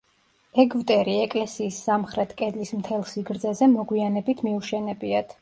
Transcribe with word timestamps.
ეგვტერი 0.61 1.13
ეკლესიის 1.25 1.77
სამხრეთ 1.89 2.33
კედლის 2.41 2.73
მთელ 2.81 3.05
სიგრძეზე 3.13 3.71
მოგვიანებით 3.77 4.45
მიუშენებიათ. 4.51 5.39